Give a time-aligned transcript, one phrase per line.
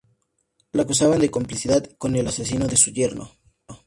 [0.71, 3.29] La acusaban de complicidad con el asesino de su yerno.